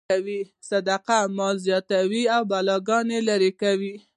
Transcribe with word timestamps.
صدقه 0.69 1.19
مال 1.37 1.55
زیاتوي 1.65 2.23
او 2.35 2.41
بلاګانې 2.51 3.19
لرې 3.27 3.51
کوي. 3.61 3.95